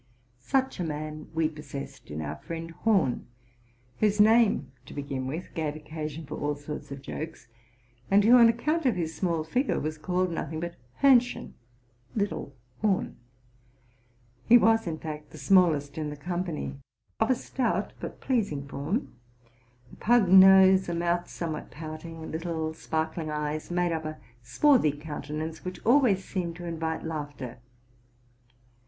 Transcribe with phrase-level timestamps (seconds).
[0.47, 3.27] Such a man we possessed in our frie nd Horn,
[3.99, 7.45] whose name, to begin with, gave occasion for all sorts of jokes,
[8.09, 11.53] and who, on account of his small figure, was called nothing but Horn chen
[12.15, 12.51] (little
[12.81, 13.15] Horn).
[14.49, 16.79] Ie was, in fact, the smallest in the com pany,
[17.19, 19.13] of a stout but pleasing form;
[19.93, 23.91] a pug nose, a moutl) 196 TRUTH AND FICTION somewhat pouting, little sparkling eyes, made
[23.91, 27.59] up a swarthy countenance which always seemed to invite laughter.